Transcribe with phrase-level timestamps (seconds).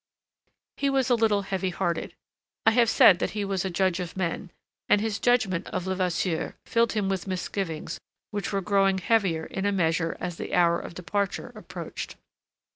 [0.77, 2.15] He was a little heavy hearted.
[2.65, 4.49] I have said that he was a judge of men,
[4.89, 7.99] and his judgment of Levasseur filled him with misgivings
[8.31, 12.15] which were growing heavier in a measure as the hour of departure approached.